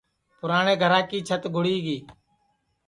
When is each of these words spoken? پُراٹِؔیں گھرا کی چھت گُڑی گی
پُراٹِؔیں 0.39 0.79
گھرا 0.81 0.99
کی 1.09 1.17
چھت 1.27 1.43
گُڑی 1.55 1.77
گی 1.85 1.97